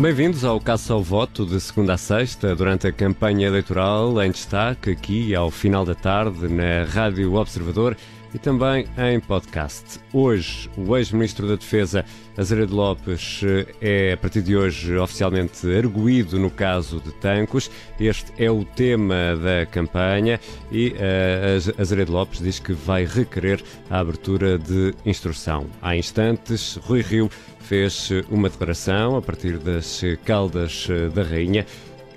[0.00, 4.92] Bem-vindos ao Caça ao Voto de segunda a sexta, durante a campanha eleitoral, em destaque
[4.92, 7.94] aqui ao final da tarde na Rádio Observador
[8.34, 10.00] e também em podcast.
[10.12, 12.04] Hoje, o ex-ministro da Defesa,
[12.36, 13.42] Azeredo Lopes,
[13.80, 17.70] é a partir de hoje oficialmente arguído no caso de Tancos.
[17.98, 20.40] Este é o tema da campanha
[20.70, 25.66] e uh, Azeredo Lopes diz que vai requerer a abertura de instrução.
[25.82, 31.64] Há instantes, Rui Rio fez uma declaração a partir das Caldas da Rainha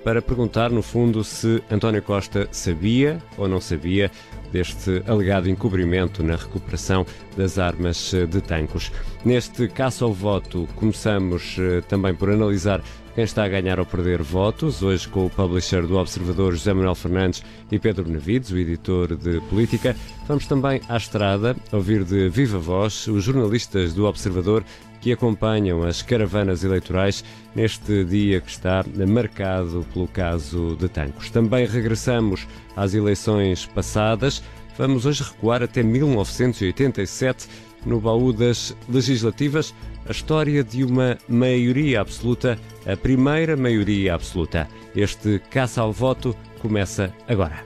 [0.04, 4.10] para perguntar, no fundo, se António Costa sabia ou não sabia
[4.52, 8.92] deste alegado encobrimento na recuperação das armas de tancos.
[9.24, 12.82] Neste caso ao voto, começamos eh, também por analisar
[13.14, 16.96] quem está a ganhar ou perder votos, hoje com o publisher do Observador José Manuel
[16.96, 19.96] Fernandes e Pedro Benavides, o editor de política.
[20.26, 24.64] Vamos também à estrada ouvir de viva voz os jornalistas do Observador
[25.04, 27.22] que acompanham as caravanas eleitorais
[27.54, 31.28] neste dia que está marcado pelo caso de Tancos.
[31.28, 34.42] Também regressamos às eleições passadas.
[34.78, 37.46] Vamos hoje recuar até 1987
[37.84, 39.74] no baú das legislativas
[40.08, 42.58] a história de uma maioria absoluta,
[42.90, 44.66] a primeira maioria absoluta.
[44.96, 47.62] Este caça ao voto começa agora.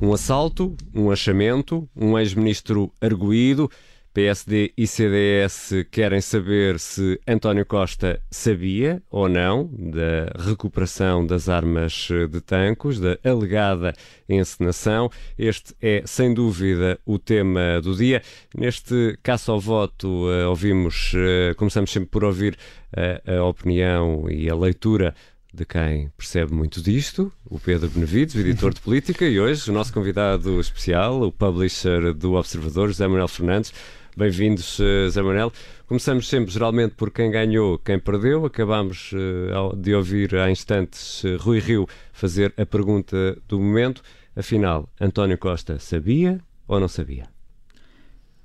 [0.00, 3.68] Um assalto, um achamento, um ex-ministro arguído,
[4.12, 12.08] PSD e CDS querem saber se António Costa sabia ou não da recuperação das armas
[12.30, 13.94] de tancos, da alegada
[14.28, 15.10] encenação.
[15.38, 18.22] Este é, sem dúvida, o tema do dia.
[18.54, 22.56] Neste caso ao voto, eh, ouvimos, eh, começamos sempre por ouvir
[22.96, 25.14] a, eh, a opinião e a leitura
[25.52, 29.92] de quem percebe muito disto, o Pedro Benevides, editor de política, e hoje o nosso
[29.92, 33.72] convidado especial, o publisher do Observador, José Manuel Fernandes.
[34.20, 34.76] Bem-vindos,
[35.08, 35.50] Zé Manel.
[35.86, 38.44] Começamos sempre, geralmente, por quem ganhou, quem perdeu.
[38.44, 44.02] Acabamos uh, de ouvir há instantes Rui Rio fazer a pergunta do momento.
[44.36, 46.38] Afinal, António Costa sabia
[46.68, 47.30] ou não sabia?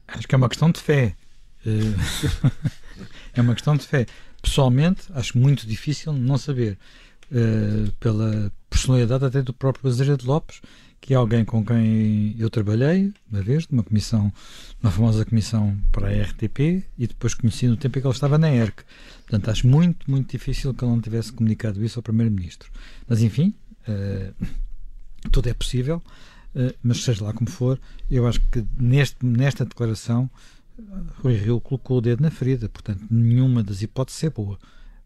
[0.07, 1.13] Acho que é uma questão de fé.
[3.35, 4.05] é uma questão de fé.
[4.41, 6.77] Pessoalmente, acho muito difícil não saber.
[7.99, 10.61] pela personalidade até do próprio Azeredo Lopes,
[11.05, 14.33] que é alguém com quem eu trabalhei uma vez, numa comissão,
[14.81, 18.39] uma famosa comissão para a RTP, e depois conheci no tempo em que ele estava
[18.39, 18.83] na ERC.
[19.21, 22.71] Portanto, acho muito, muito difícil que ele não tivesse comunicado isso ao Primeiro-Ministro.
[23.07, 23.53] Mas, enfim,
[23.87, 24.47] uh,
[25.29, 26.01] tudo é possível,
[26.55, 27.79] uh, mas seja lá como for,
[28.09, 30.27] eu acho que neste, nesta declaração
[31.21, 34.57] Rui Rio colocou o dedo na ferida, portanto, nenhuma das hipóteses é boa.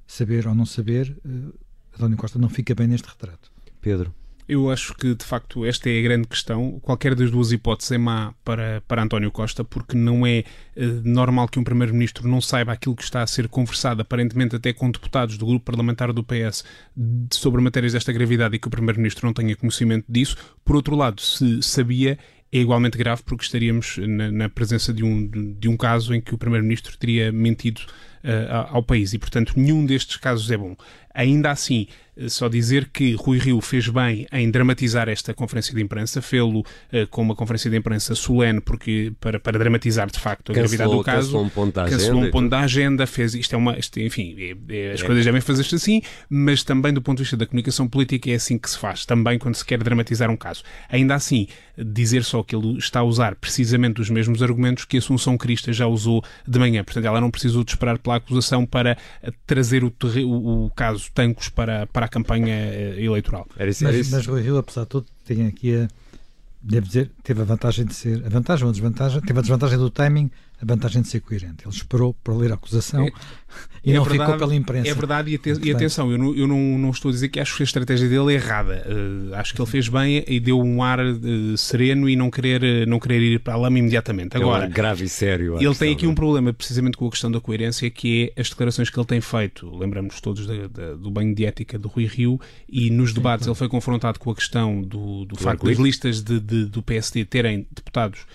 [0.08, 1.54] Saber ou não saber, uh,
[1.94, 3.52] António Costa não fica bem neste retrato.
[3.82, 4.14] Pedro.
[4.50, 6.80] Eu acho que, de facto, esta é a grande questão.
[6.80, 10.40] Qualquer das duas hipóteses é má para, para António Costa, porque não é
[10.76, 14.74] eh, normal que um Primeiro-Ministro não saiba aquilo que está a ser conversado, aparentemente até
[14.74, 16.64] com deputados do grupo parlamentar do PS,
[17.32, 20.36] sobre matérias desta gravidade e que o Primeiro-Ministro não tenha conhecimento disso.
[20.66, 22.18] Por outro lado, se sabia,
[22.52, 26.34] é igualmente grave porque estaríamos na, na presença de um, de um caso em que
[26.34, 27.82] o Primeiro-Ministro teria mentido
[28.24, 30.76] uh, ao país e, portanto, nenhum destes casos é bom.
[31.14, 31.88] Ainda assim,
[32.28, 37.08] só dizer que Rui Rio fez bem em dramatizar esta conferência de imprensa, fê-lo uh,
[37.10, 40.92] com uma conferência de imprensa solene, porque para, para dramatizar de facto a cancelou, gravidade
[40.92, 41.28] do caso.
[41.28, 42.16] Cancelou um ponto da agenda.
[42.16, 43.78] Um ponto da agenda, fez isto é uma.
[43.78, 45.06] Isto, enfim, é, é, as é.
[45.06, 48.58] coisas devem fazer-se assim, mas também do ponto de vista da comunicação política é assim
[48.58, 50.64] que se faz, também quando se quer dramatizar um caso.
[50.90, 51.48] Ainda assim,
[51.78, 55.88] dizer só que ele está a usar precisamente os mesmos argumentos que Assunção Crista já
[55.88, 56.84] usou de manhã.
[56.84, 58.98] Portanto, ela não precisou de esperar pela acusação para
[59.46, 59.94] trazer o,
[60.26, 63.48] o, o caso Tancos para, para a campanha eh, eleitoral.
[63.58, 64.16] Era isso, era mas, isso.
[64.16, 65.88] mas Rui Rio, apesar de tudo, tem aqui a,
[66.62, 69.78] devo dizer, teve a vantagem de ser, a vantagem ou a desvantagem, teve a desvantagem
[69.78, 70.30] do timing,
[70.62, 71.66] a vantagem de ser coerente.
[71.66, 73.12] Ele esperou para ler a acusação é,
[73.84, 74.90] e é não verdade, ficou pela imprensa.
[74.90, 77.40] É verdade, e, aten e atenção, eu, não, eu não, não, estou a dizer que
[77.40, 78.86] acho que a estratégia dele é errada.
[78.86, 82.86] Uh, acho que ele fez bem e deu um ar uh, sereno e não querer,
[82.88, 84.36] não querer ir para a lama imediatamente.
[84.36, 85.56] Agora, é um grave e sério.
[85.62, 88.90] Ele tem aqui um problema precisamente com a questão da coerência, que é as declarações
[88.90, 89.74] que ele tem feito.
[89.78, 93.56] Lembramos todos da, da, do banho de ética do Rui Rio e nos debates ele
[93.56, 97.66] foi confrontado com a questão do, do facto das listas de, de, do PSD terem
[97.72, 98.26] deputados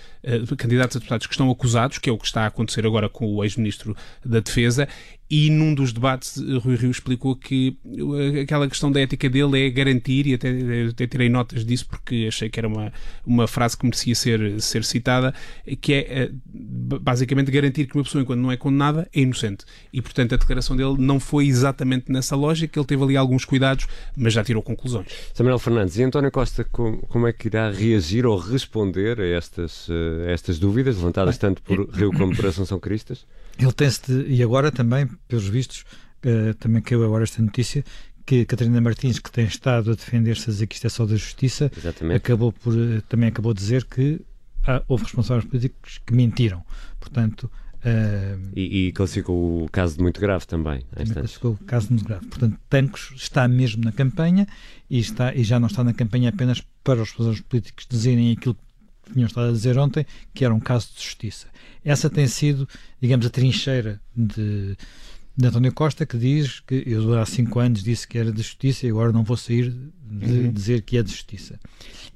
[0.57, 3.27] candidatos a deputados que estão acusados, que é o que está a acontecer agora com
[3.27, 4.89] o ex-ministro da Defesa,
[5.37, 9.69] e num dos debates, Rui Rio explicou que uh, aquela questão da ética dele é
[9.69, 10.49] garantir, e até,
[10.91, 12.93] até tirei notas disso porque achei que era uma,
[13.27, 15.35] uma frase que merecia ser, ser citada,
[15.81, 19.65] que é basicamente garantir que uma pessoa, enquanto não é condenada, é inocente.
[19.93, 23.89] E, portanto, a declaração dele não foi exatamente nessa lógica, ele teve ali alguns cuidados,
[24.17, 25.09] mas já tirou conclusões.
[25.35, 29.89] Samuel Fernandes, e António Costa, como, como é que irá reagir ou responder a estas,
[30.29, 33.27] a estas dúvidas levantadas tanto por Rio como por Assunção Cristas?
[33.59, 35.85] Ele tem-se e agora também, pelos vistos,
[36.25, 37.85] uh, também caiu agora esta notícia
[38.27, 41.17] que Catarina Martins, que tem estado a defender-se a dizer que isto é só da
[41.17, 42.17] justiça, Exatamente.
[42.17, 44.21] acabou por, eh, também acabou de dizer que
[44.67, 46.65] há, houve responsáveis políticos que mentiram.
[46.99, 47.51] Portanto,
[47.85, 50.83] Uh, e, e, classificou o caso de muito grave também.
[50.91, 52.25] também classificou o caso de muito grave.
[52.29, 54.47] Portanto, Tancos está mesmo na campanha
[54.89, 58.55] e, está, e já não está na campanha apenas para os responsáveis políticos dizerem aquilo
[58.55, 61.47] que tinham estado a dizer ontem, que era um caso de justiça.
[61.85, 62.69] Essa tem sido,
[63.01, 64.77] digamos, a trincheira de,
[65.37, 68.87] de António Costa, que diz que eu há cinco anos disse que era de justiça
[68.87, 70.53] e agora não vou sair de uhum.
[70.53, 71.59] dizer que é de justiça.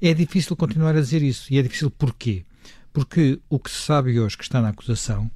[0.01, 1.53] É difícil continuar a dizer isso.
[1.53, 2.45] E é difícil porquê?
[2.91, 5.29] Porque o que se sabe hoje que está na acusação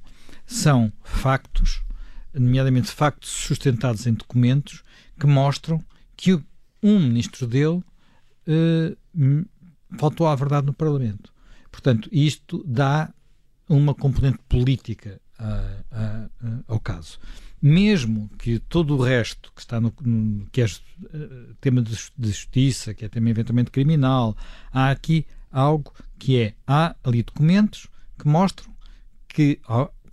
[0.46, 1.82] são factos,
[2.32, 4.82] nomeadamente factos sustentados em documentos,
[5.18, 5.82] que mostram
[6.16, 6.34] que
[6.82, 7.82] um ministro dele
[8.48, 9.46] uh,
[9.96, 11.32] faltou à verdade no Parlamento.
[11.70, 13.12] Portanto, isto dá
[13.68, 17.18] uma componente política a, a, a, ao caso.
[17.60, 20.66] Mesmo que todo o resto que está no, no que é
[21.60, 21.94] tema de,
[22.28, 24.36] justiça, que é tema eventualmente criminal,
[24.70, 27.88] há aqui algo que é há ali documentos
[28.18, 28.72] que mostram
[29.28, 29.60] que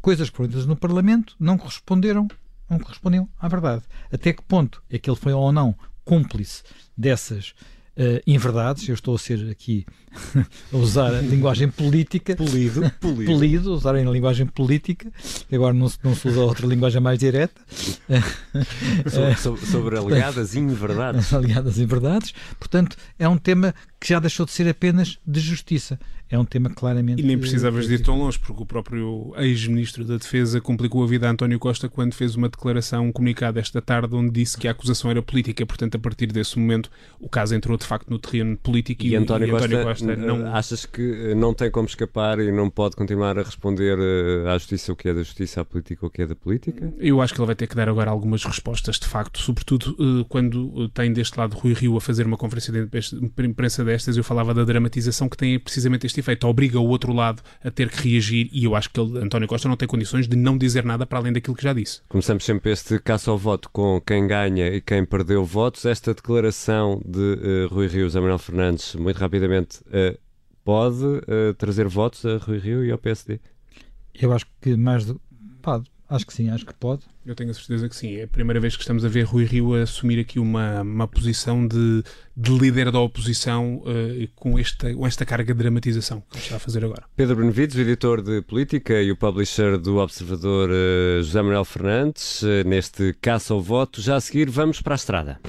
[0.02, 2.28] coisas ditas no Parlamento não corresponderam,
[2.70, 3.84] não correspondiam à verdade.
[4.12, 5.76] Até que ponto é que ele foi ou não
[6.06, 6.64] cúmplice
[6.98, 7.54] dessas
[8.02, 9.86] uh, inverdades, eu estou a ser aqui
[10.74, 13.26] a usar a linguagem política, polido, polido.
[13.26, 15.12] polido usar a linguagem política,
[15.52, 17.62] agora não, não se usa outra linguagem mais direta.
[19.10, 21.34] sobre, sobre, sobre alegadas inverdades.
[21.34, 22.34] alegadas inverdades.
[22.60, 26.00] Portanto, é um tema que já deixou de ser apenas de justiça.
[26.28, 27.22] É um tema claramente.
[27.22, 31.08] E nem precisavas de ir tão longe, porque o próprio ex-ministro da Defesa complicou a
[31.08, 34.66] vida a António Costa quando fez uma declaração, um comunicado esta tarde, onde disse que
[34.66, 35.66] a acusação era política.
[35.66, 36.90] Portanto, a partir desse momento,
[37.20, 40.16] o caso entrou de facto no terreno político e, e António, e António Costa, Costa,
[40.16, 40.56] não.
[40.56, 44.58] Achas que eh, não tem como escapar e não pode continuar a responder eh, à
[44.58, 46.94] justiça o que é da justiça, à política o que é da política?
[46.98, 50.26] Eu acho que ele vai ter que dar agora algumas respostas, de facto, sobretudo eh,
[50.30, 54.16] quando tem deste lado Rui Rio a fazer uma conferência de imprensa destas.
[54.16, 57.90] Eu falava da dramatização que tem precisamente este efeito, obriga o outro lado a ter
[57.90, 60.84] que reagir e eu acho que ele, António Costa não tem condições de não dizer
[60.86, 62.02] nada para além daquilo que já disse.
[62.08, 65.86] Começamos sempre este caça ao voto com quem ganha e quem perdeu votos.
[65.86, 70.18] Esta declaração de uh, Rui Rio, Zé Manuel Fernandes, muito rapidamente, uh,
[70.64, 73.40] pode uh, trazer votos a Rui Rio e ao PSD?
[74.14, 75.20] Eu acho que mais do...
[75.62, 77.04] Pode, Acho que sim, acho que pode.
[77.26, 78.18] Eu tenho a certeza que sim.
[78.18, 81.66] É a primeira vez que estamos a ver Rui Rio assumir aqui uma, uma posição
[81.66, 82.04] de,
[82.36, 86.60] de líder da oposição uh, com, esta, com esta carga de dramatização que está a
[86.60, 87.04] fazer agora.
[87.16, 92.42] Pedro Benevides, o editor de política e o publisher do Observador uh, José Manuel Fernandes,
[92.42, 94.02] uh, neste caça ao voto.
[94.02, 95.40] Já a seguir, vamos para a estrada.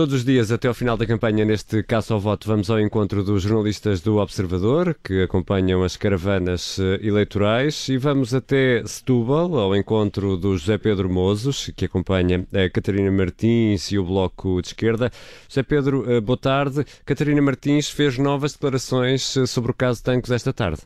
[0.00, 3.22] Todos os dias, até ao final da campanha, neste caso ao voto, vamos ao encontro
[3.22, 9.76] dos jornalistas do Observador, que acompanham as caravanas eh, eleitorais, e vamos até Setúbal, ao
[9.76, 15.12] encontro do José Pedro Mozos, que acompanha a Catarina Martins e o Bloco de Esquerda.
[15.46, 16.82] José Pedro, eh, boa tarde.
[17.04, 20.80] Catarina Martins fez novas declarações eh, sobre o caso Tancos esta tarde.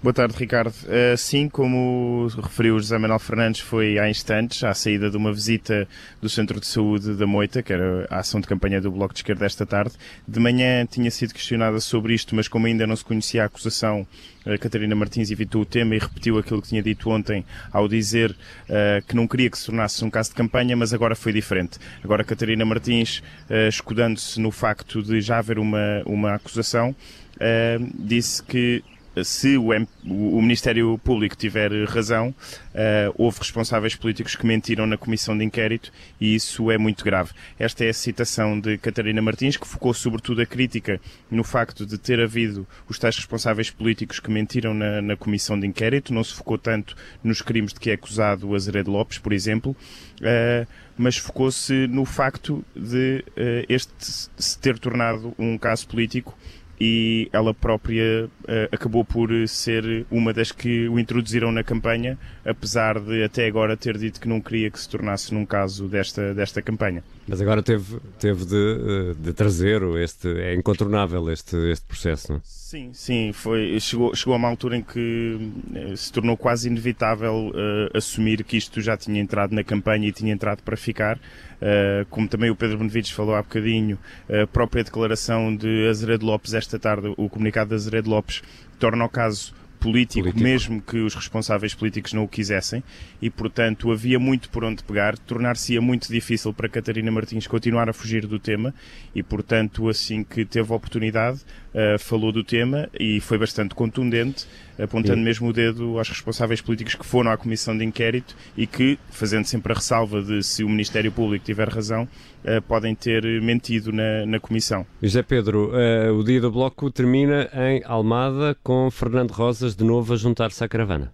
[0.00, 0.72] Boa tarde, Ricardo.
[1.12, 5.88] Assim como referiu José Manuel Fernandes, foi há instantes, à saída de uma visita
[6.22, 9.18] do Centro de Saúde da Moita, que era a ação de campanha do Bloco de
[9.18, 9.94] Esquerda esta tarde.
[10.26, 14.06] De manhã tinha sido questionada sobre isto, mas como ainda não se conhecia a acusação,
[14.46, 18.30] a Catarina Martins evitou o tema e repetiu aquilo que tinha dito ontem ao dizer
[18.30, 21.76] uh, que não queria que se tornasse um caso de campanha, mas agora foi diferente.
[22.04, 23.18] Agora Catarina Martins,
[23.50, 26.94] uh, escudando-se no facto de já haver uma, uma acusação,
[27.34, 28.84] uh, disse que
[29.24, 29.70] se o,
[30.04, 35.92] o, Ministério Público tiver razão, uh, houve responsáveis políticos que mentiram na comissão de inquérito
[36.20, 37.32] e isso é muito grave.
[37.58, 41.98] Esta é a citação de Catarina Martins, que focou sobretudo a crítica no facto de
[41.98, 46.34] ter havido os tais responsáveis políticos que mentiram na, na comissão de inquérito, não se
[46.34, 49.76] focou tanto nos crimes de que é acusado o Azeredo Lopes, por exemplo,
[50.20, 56.36] uh, mas focou-se no facto de uh, este se ter tornado um caso político
[56.80, 63.00] e ela própria uh, acabou por ser uma das que o introduziram na campanha, apesar
[63.00, 66.62] de até agora ter dito que não queria que se tornasse num caso desta, desta
[66.62, 67.02] campanha.
[67.28, 72.38] Mas agora teve, teve de, eh, de trazer este, é incontornável este, este processo, não
[72.38, 72.40] é?
[72.42, 77.50] Sim, sim, foi, chegou, chegou a uma altura em que eh, se tornou quase inevitável
[77.50, 81.16] uh, assumir que isto já tinha entrado na campanha e tinha entrado para ficar.
[81.16, 83.98] Uh, como também o Pedro Benevides falou há bocadinho,
[84.30, 88.42] a própria declaração de Azeredo Lopes esta tarde, o comunicado de Azeredo Lopes,
[88.78, 92.82] torna o caso político, político, mesmo que os responsáveis políticos não o quisessem,
[93.20, 97.92] e portanto havia muito por onde pegar, tornar-se-ia muito difícil para Catarina Martins continuar a
[97.92, 98.74] fugir do tema,
[99.14, 101.40] e portanto, assim que teve a oportunidade,
[101.74, 104.46] uh, falou do tema e foi bastante contundente,
[104.78, 105.24] apontando Sim.
[105.24, 109.44] mesmo o dedo aos responsáveis políticos que foram à comissão de inquérito e que, fazendo
[109.44, 112.04] sempre a ressalva de se o Ministério Público tiver razão,
[112.44, 114.86] uh, podem ter mentido na, na comissão.
[115.02, 120.14] José Pedro, uh, o dia do Bloco termina em Almada com Fernando Rosas de novo
[120.14, 121.12] a juntar-se à caravana.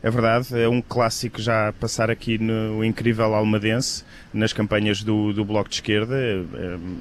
[0.00, 5.44] É verdade, é um clássico já passar aqui no incrível Almadense, nas campanhas do, do
[5.44, 6.14] Bloco de Esquerda.
[6.14, 6.44] É,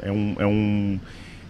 [0.04, 1.00] é, é um, é um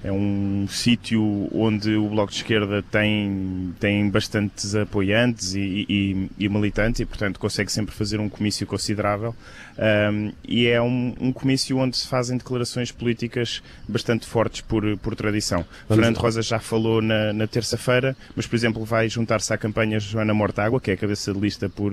[0.08, 6.50] é um sítio onde o Bloco de Esquerda tem, tem bastantes apoiantes e, e, e
[6.50, 9.36] militantes e, portanto, consegue sempre fazer um comício considerável.
[9.78, 15.14] Um, e é um, um, comício onde se fazem declarações políticas bastante fortes por, por
[15.14, 15.66] tradição.
[15.90, 20.00] Vamos Fernando Rosa já falou na, na terça-feira, mas, por exemplo, vai juntar-se à campanha
[20.00, 21.92] Joana Mortágua, que é a cabeça de lista por,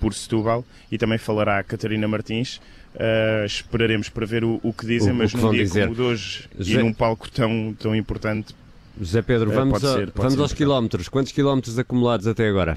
[0.00, 2.58] por Setúbal, e também falará a Catarina Martins.
[2.94, 5.84] Uh, esperaremos para ver o, o que dizem, o, mas o que num dia dizer.
[5.84, 6.72] como de hoje José...
[6.72, 8.54] e num palco tão, tão importante.
[8.98, 11.08] José Pedro, vamos, a, ser, vamos aos quilómetros.
[11.08, 12.76] Quantos quilómetros acumulados até agora?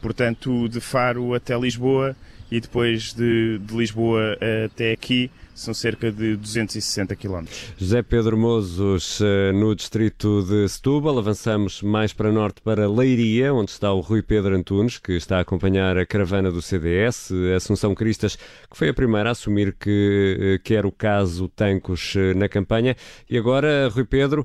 [0.00, 2.16] Portanto, de Faro até Lisboa
[2.52, 7.44] e depois de, de Lisboa até aqui são cerca de 260 km.
[7.76, 13.70] José Pedro Mozos, eh, no distrito de Setúbal, avançamos mais para norte para Leiria, onde
[13.70, 18.36] está o Rui Pedro Antunes, que está a acompanhar a caravana do CDS, Assunção Cristas,
[18.36, 22.96] que foi a primeira a assumir que eh, quer o caso Tancos eh, na campanha,
[23.28, 24.44] e agora, Rui Pedro,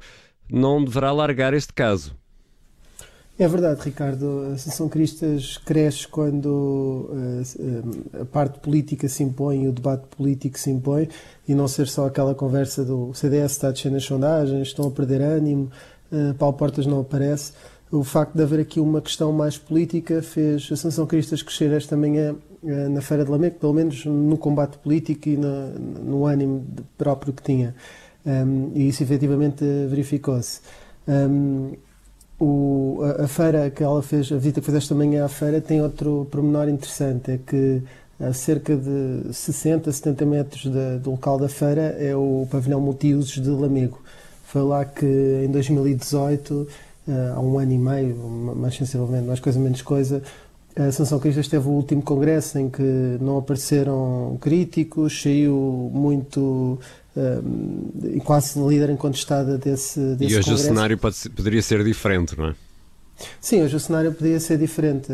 [0.49, 2.15] não deverá largar este caso.
[3.39, 4.47] É verdade, Ricardo.
[4.49, 10.71] A Associação Cristas cresce quando uh, a parte política se impõe o debate político se
[10.71, 11.07] impõe
[11.47, 14.91] e não ser só aquela conversa do CDS está a descer nas sondagens, estão a
[14.91, 15.69] perder ânimo,
[16.11, 17.53] uh, Paulo Portas não aparece.
[17.91, 21.95] O facto de haver aqui uma questão mais política fez a Associação Cristas crescer esta
[21.95, 26.65] manhã uh, na Feira de Lamego, pelo menos no combate político e no, no ânimo
[26.97, 27.75] próprio que tinha.
[28.25, 30.59] Um, e isso efetivamente verificou-se.
[31.07, 31.77] Um,
[32.39, 35.59] o, a, a, feira que ela fez, a visita que fez esta manhã à feira,
[35.59, 37.81] tem outro pormenor interessante, é que
[38.19, 40.65] a cerca de 60, 70 metros
[41.01, 44.01] do local da feira é o pavilhão multiusos de Lamego.
[44.45, 45.05] Foi lá que
[45.45, 46.67] em 2018,
[47.07, 48.15] eh, há um ano e meio,
[48.55, 50.23] mais sensivelmente, mais coisa menos coisa,
[50.75, 56.79] a Sanção Cristas teve o último congresso em que não apareceram críticos, saiu muito
[58.03, 60.53] e quase líder incontestada desse, desse E hoje congresso.
[60.53, 62.55] o cenário pode, poderia ser diferente, não é?
[63.39, 65.07] Sim, hoje o cenário poderia ser diferente.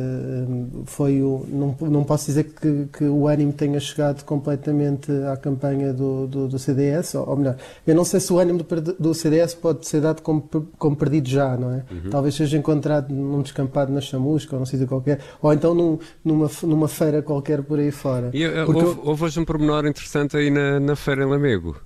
[0.85, 5.93] Foi o, não, não posso dizer que, que o ânimo tenha chegado completamente à campanha
[5.93, 7.55] do, do, do CDS, ou, ou, melhor,
[7.85, 10.41] eu não sei se o ânimo do, do, CDS pode ser dado como,
[10.77, 11.83] como perdido já, não é?
[11.89, 12.09] Uhum.
[12.09, 16.49] Talvez seja encontrado num descampado na chamusca, ou num sítio qualquer, ou então num, numa,
[16.63, 18.31] numa feira qualquer por aí fora.
[18.33, 18.99] E, uh, houve, eu...
[19.03, 21.77] houve hoje um pormenor interessante aí na, na feira em Lamego.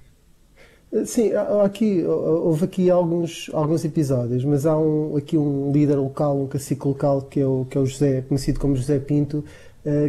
[1.06, 1.32] Sim,
[1.66, 6.88] aqui, houve aqui alguns, alguns episódios, mas há um, aqui um líder local, um cacique
[6.88, 9.44] local, que é o, que é o José, conhecido como José Pinto,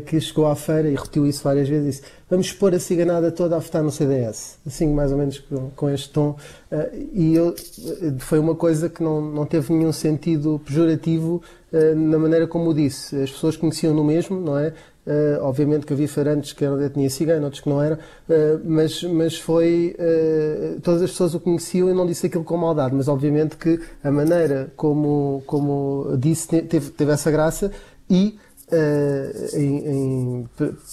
[0.07, 3.57] que chegou à feira e repetiu isso várias vezes disse vamos expor a ciganada toda
[3.57, 6.37] a votar no CDS, assim mais ou menos com, com este tom.
[6.71, 7.55] Uh, e eu,
[8.19, 13.15] foi uma coisa que não, não teve nenhum sentido pejorativo na maneira como o disse.
[13.21, 14.73] As pessoas conheciam no mesmo, não é?
[15.09, 18.61] Uh, obviamente que havia feirantes que eram de etnia cigana, outros que não eram, uh,
[18.63, 19.97] mas, mas foi.
[19.99, 23.81] Uh, todas as pessoas o conheciam e não disse aquilo com maldade, mas obviamente que
[24.05, 27.73] a maneira como, como disse teve, teve essa graça
[28.11, 28.39] e.
[29.55, 30.49] Em, em,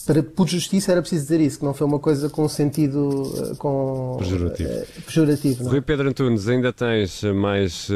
[0.05, 4.15] para, por justiça era preciso dizer isso, que não foi uma coisa com sentido com,
[4.17, 4.69] pejorativo.
[5.05, 5.69] pejorativo não?
[5.69, 5.71] É?
[5.73, 7.89] Rui Pedro Antunes, ainda tens mais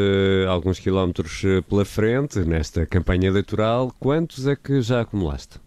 [0.49, 3.93] alguns quilómetros pela frente nesta campanha eleitoral.
[3.99, 5.59] Quantos é que já acumulaste?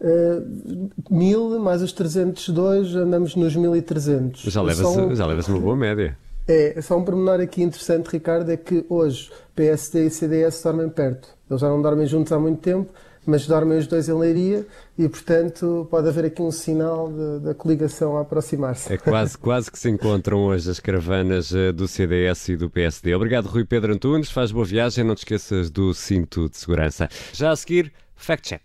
[0.00, 4.42] Uh, mil mais os 302, andamos nos 1300.
[4.42, 6.16] Já leva-se um, leva uma boa média.
[6.46, 11.28] É, só um pormenor aqui interessante, Ricardo, é que hoje PSD e CDS dormem perto.
[11.50, 12.90] Eles já não dormem juntos há muito tempo,
[13.28, 14.66] mas dormem os dois em Leiria
[14.96, 18.90] e, portanto, pode haver aqui um sinal da coligação a aproximar-se.
[18.90, 23.14] É quase, quase que se encontram hoje as caravanas eh, do CDS e do PSD.
[23.14, 24.30] Obrigado, Rui Pedro Antunes.
[24.30, 27.06] Faz boa viagem, não te esqueças do cinto de segurança.
[27.34, 28.58] Já a seguir, fact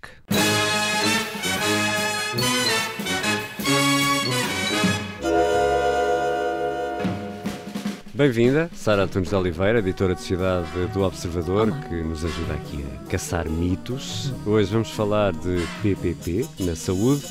[8.15, 11.81] Bem-vinda, Sara Antunes de Oliveira, editora de cidade do Observador, Olá.
[11.81, 14.31] que nos ajuda aqui a caçar mitos.
[14.45, 17.25] Hoje vamos falar de PPP na saúde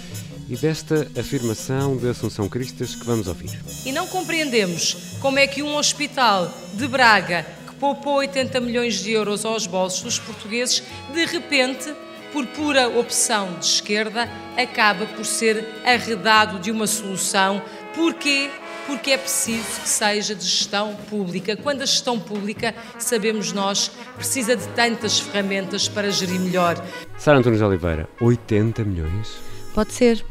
[0.48, 3.50] e desta afirmação de Assunção Cristas que vamos ouvir.
[3.86, 7.46] E não compreendemos como é que um hospital de Braga
[7.78, 10.82] poupou 80 milhões de euros aos bolsos dos portugueses,
[11.14, 11.94] de repente,
[12.32, 17.62] por pura opção de esquerda, acaba por ser arredado de uma solução.
[17.94, 18.50] Porquê?
[18.86, 21.56] Porque é preciso que seja de gestão pública.
[21.56, 26.76] Quando a gestão pública, sabemos nós, precisa de tantas ferramentas para gerir melhor.
[27.16, 29.36] Sara Antunes de Oliveira, 80 milhões?
[29.74, 30.24] Pode ser.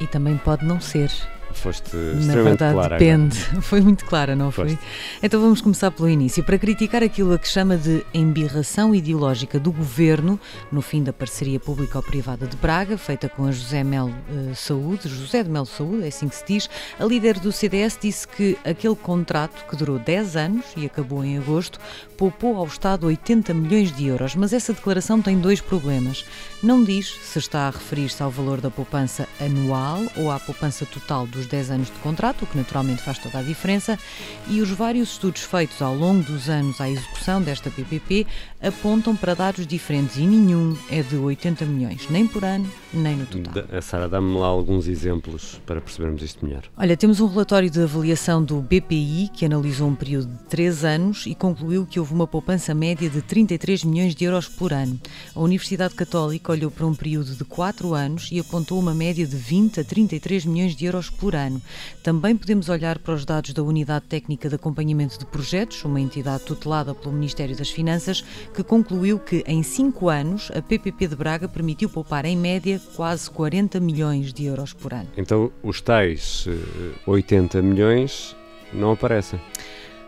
[0.00, 1.10] E também pode não ser.
[1.52, 3.38] Foste Na verdade, clara depende.
[3.48, 3.62] Agora.
[3.62, 4.76] Foi muito clara, não Foste.
[4.76, 4.88] foi?
[5.22, 6.42] Então vamos começar pelo início.
[6.42, 10.38] Para criticar aquilo a que chama de embirração ideológica do governo,
[10.70, 15.42] no fim da parceria público-privada de Braga, feita com a José Melo uh, Saúde, José
[15.42, 18.96] de Melo Saúde, é assim que se diz, a líder do CDS disse que aquele
[18.96, 21.78] contrato, que durou 10 anos e acabou em agosto,
[22.16, 24.34] poupou ao Estado 80 milhões de euros.
[24.34, 26.24] Mas essa declaração tem dois problemas.
[26.62, 31.26] Não diz se está a referir-se ao valor da poupança anual ou à poupança total
[31.26, 33.98] dos 10 anos de contrato, o que naturalmente faz toda a diferença,
[34.48, 38.26] e os vários estudos feitos ao longo dos anos à execução desta PPP
[38.62, 43.26] apontam para dados diferentes e nenhum é de 80 milhões, nem por ano, nem no
[43.26, 43.64] total.
[43.76, 46.62] A Sara, dá-me lá alguns exemplos para percebermos isto melhor.
[46.76, 51.26] Olha, temos um relatório de avaliação do BPI que analisou um período de 3 anos
[51.26, 55.00] e concluiu que houve uma poupança média de 33 milhões de euros por ano.
[55.34, 59.36] A Universidade Católica olhou para um período de 4 anos e apontou uma média de
[59.36, 61.60] 20 a 33 milhões de euros por ano.
[62.02, 66.44] Também podemos olhar para os dados da Unidade Técnica de Acompanhamento de Projetos, uma entidade
[66.44, 71.48] tutelada pelo Ministério das Finanças, que concluiu que em 5 anos a PPP de Braga
[71.48, 75.08] permitiu poupar em média quase 40 milhões de euros por ano.
[75.16, 76.46] Então os tais
[77.06, 78.36] 80 milhões
[78.72, 79.40] não aparecem.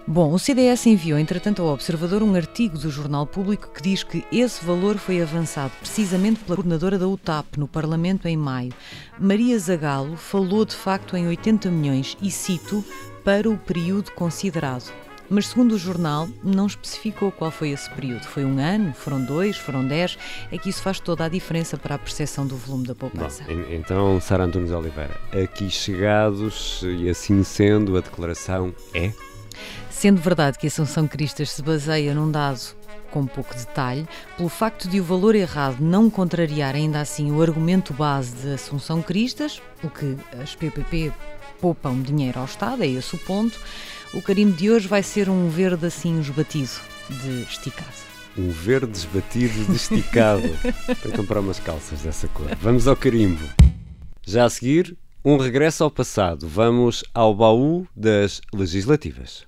[0.07, 4.23] Bom, o CDS enviou, entretanto, ao Observador um artigo do Jornal Público que diz que
[4.31, 8.75] esse valor foi avançado precisamente pela coordenadora da UTAP no Parlamento em maio.
[9.19, 12.85] Maria Zagalo falou de facto em 80 milhões e cito
[13.25, 14.93] para o período considerado.
[15.35, 18.23] Mas, segundo o jornal, não especificou qual foi esse período.
[18.23, 20.17] Foi um ano, foram dois, foram dez.
[20.53, 23.43] É que isso faz toda a diferença para a percepção do volume da poupança.
[23.43, 29.13] Bom, então, Sara Antunes Oliveira, aqui chegados e assim sendo, a declaração é?
[29.91, 32.61] Sendo verdade que a Assunção Cristas se baseia num dado
[33.11, 37.93] com pouco detalhe, pelo facto de o valor errado não contrariar ainda assim o argumento
[37.93, 41.13] base de Assunção Cristas, o que as PPP
[41.65, 43.59] poupam dinheiro ao Estado, é esse o ponto,
[44.13, 46.69] o carimbo de hoje vai ser um verde assim esbatido
[47.09, 47.89] de esticado.
[48.37, 50.43] Um verde esbatido de esticado.
[50.85, 52.55] Tenho que comprar umas calças dessa cor.
[52.61, 53.43] Vamos ao carimbo.
[54.27, 56.47] Já a seguir, um regresso ao passado.
[56.47, 59.47] Vamos ao baú das legislativas.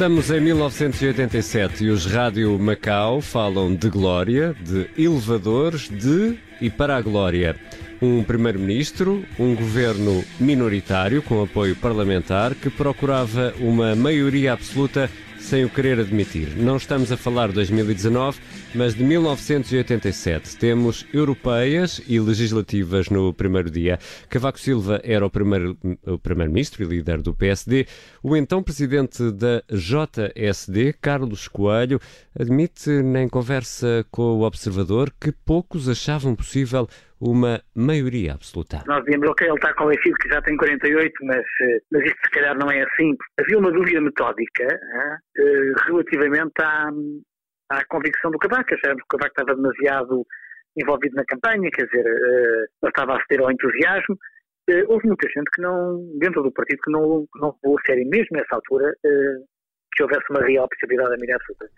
[0.00, 6.96] Estamos em 1987 e os Rádio Macau falam de glória, de elevadores, de e para
[6.96, 7.54] a glória.
[8.00, 15.70] Um primeiro-ministro, um governo minoritário com apoio parlamentar que procurava uma maioria absoluta sem o
[15.70, 16.56] querer admitir.
[16.56, 18.38] Não estamos a falar de 2019,
[18.74, 20.56] mas de 1987.
[20.56, 23.98] Temos europeias e legislativas no primeiro dia.
[24.28, 25.76] Cavaco Silva era o primeiro,
[26.22, 27.86] primeiro-ministro e líder do PSD.
[28.22, 32.00] O então presidente da JSD, Carlos Coelho,
[32.38, 36.88] admite em conversa com o Observador que poucos achavam possível
[37.20, 38.82] uma maioria absoluta.
[38.86, 41.44] Nós dizemos, ok, ele está convencido que já tem 48, mas,
[41.92, 43.14] mas isto se calhar não é assim.
[43.38, 46.88] Havia uma dúvida metódica eh, relativamente à,
[47.70, 48.74] à convicção do Cavaco.
[48.74, 50.26] Achámos que o Cavaco estava demasiado
[50.76, 54.16] envolvido na campanha, quer dizer, uh, estava a aceder ao entusiasmo.
[54.68, 58.08] Uh, houve muita gente que não, dentro do partido, que não, não levou a sério,
[58.08, 59.44] mesmo nessa altura, uh,
[59.94, 61.70] que houvesse uma real possibilidade de mirar absoluta.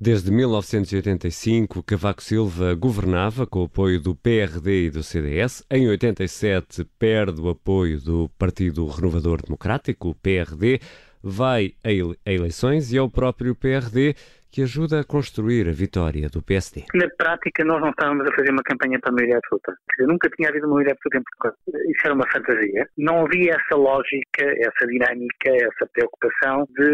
[0.00, 5.64] Desde 1985, Cavaco Silva governava com o apoio do PRD e do CDS.
[5.70, 10.80] Em 87, perde o apoio do Partido Renovador Democrático, o PRD,
[11.22, 14.14] vai a eleições e é o próprio PRD
[14.56, 16.86] que ajuda a construir a vitória do PSD.
[16.94, 19.76] Na prática, nós não estávamos a fazer uma campanha para a maioria absoluta.
[19.90, 21.52] Dizer, nunca tinha havido uma maioria absoluta em Portugal.
[21.92, 22.88] Isso era uma fantasia.
[22.96, 26.88] Não havia essa lógica, essa dinâmica, essa preocupação de,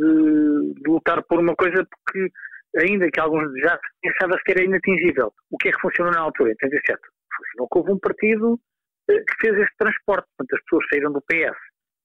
[0.00, 2.32] de, de lutar por uma coisa porque,
[2.78, 5.30] ainda que alguns já pensava que era inatingível.
[5.50, 6.52] O que é que funcionou na altura?
[6.52, 6.98] Em 87.
[7.36, 8.58] Funcionou que houve um partido
[9.06, 10.26] que fez esse transporte.
[10.38, 11.58] Portanto, as pessoas saíram do PS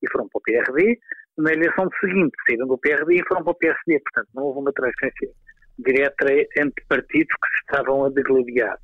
[0.03, 0.99] e foram para o PRD,
[1.39, 3.99] na eleição seguinte saíram do PRD e foram para o PSD.
[3.99, 5.29] Portanto, não houve uma transferência
[5.79, 6.25] direta
[6.61, 8.77] entre partidos que se estavam a degladiar.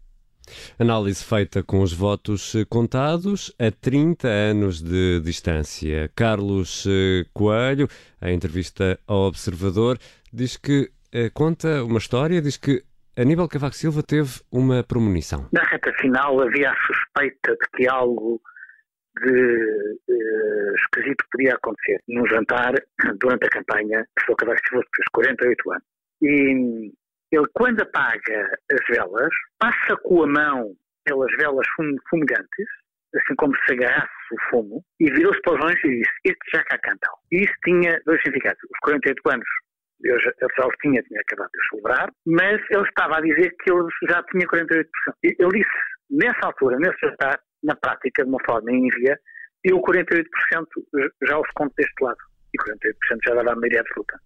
[0.79, 6.09] Análise feita com os votos contados a 30 anos de distância.
[6.15, 7.87] Carlos eh, Coelho,
[8.21, 9.97] em entrevista ao Observador,
[10.31, 12.83] diz que eh, conta uma história, diz que
[13.17, 15.47] Aníbal Cavaco Silva teve uma premonição.
[15.51, 18.39] Na reta final havia a suspeita de que algo
[19.21, 22.73] de uh, esquisito podia acontecer num jantar
[23.19, 25.83] durante a campanha que o Cavaco Silva fez 48 anos.
[26.21, 26.91] E
[27.31, 30.73] ele, quando apaga as velas, passa com a mão
[31.03, 31.67] pelas velas
[32.09, 32.67] fumegantes,
[33.15, 36.63] assim como se agarrasse o fumo, e virou-se para os longe e disse: Este já
[36.63, 37.13] cá cantam.
[37.31, 38.61] E isso tinha dois significados.
[38.63, 39.47] Os 48 anos
[40.03, 43.55] eu já, eu já os tinha, tinha acabado de celebrar, mas ele estava a dizer
[43.61, 44.85] que ele já tinha 48%.
[45.23, 45.69] Ele disse,
[46.09, 49.19] nessa altura, nesse jantar, na prática, de uma forma ínvia,
[49.63, 50.23] eu 48%
[51.27, 52.17] já os conto deste lado.
[52.53, 54.19] E 48% já dava a maioria absoluta.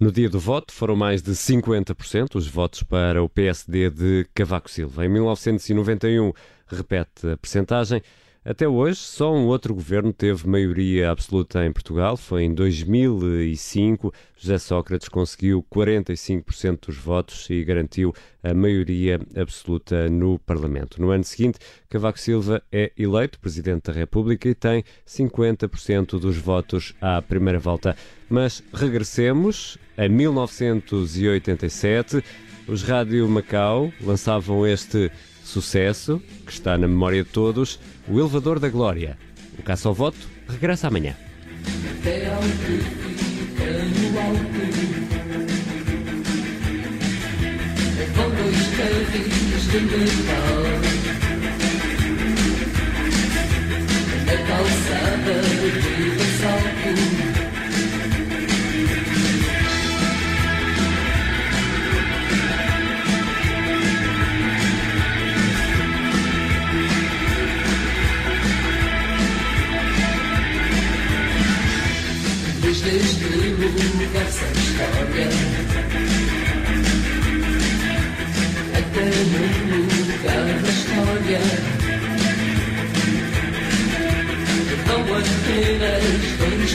[0.00, 4.70] No dia do voto foram mais de 50% os votos para o PSD de Cavaco
[4.70, 5.06] Silva.
[5.06, 6.32] Em 1991
[6.66, 8.02] repete a percentagem.
[8.42, 12.16] Até hoje, só um outro governo teve maioria absoluta em Portugal.
[12.16, 14.10] Foi em 2005.
[14.34, 21.02] José Sócrates conseguiu 45% dos votos e garantiu a maioria absoluta no Parlamento.
[21.02, 21.58] No ano seguinte,
[21.90, 27.94] Cavaco Silva é eleito Presidente da República e tem 50% dos votos à primeira volta.
[28.26, 32.24] Mas regressemos a 1987.
[32.66, 35.12] Os Rádio Macau lançavam este
[35.50, 39.18] sucesso, que está na memória de todos, o Elevador da Glória.
[39.58, 41.16] O Caça ao Voto regressa amanhã.
[48.16, 49.50] Com dois carrinhos
[74.30, 75.28] sem história.
[78.78, 79.04] Até
[79.68, 81.40] no lugar da história.
[84.72, 86.04] Então apenas
[86.38, 86.72] dois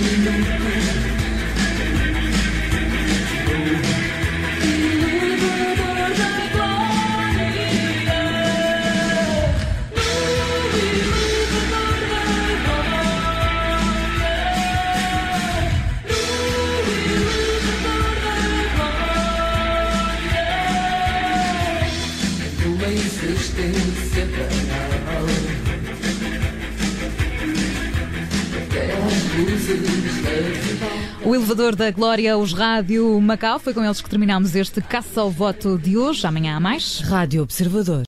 [31.26, 35.32] O elevador da Glória, os Rádio Macau, foi com eles que terminamos este Caça ao
[35.32, 36.28] Voto de hoje.
[36.28, 37.00] Amanhã há mais.
[37.00, 38.04] Rádio Observador.